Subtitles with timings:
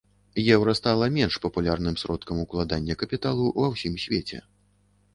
[0.53, 4.47] Еўра стала менш папулярным сродкам укладання капіталу ва ўсім свеце.